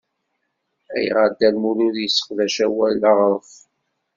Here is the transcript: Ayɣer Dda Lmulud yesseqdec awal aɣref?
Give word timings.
Ayɣer 0.95 1.27
Dda 1.31 1.49
Lmulud 1.55 1.95
yesseqdec 1.99 2.55
awal 2.65 3.01
aɣref? 3.11 3.51